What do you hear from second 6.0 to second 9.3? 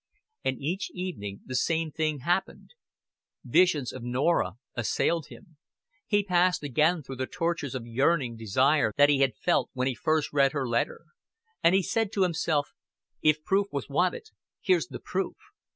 he passed again through the tortures of yearning desire that he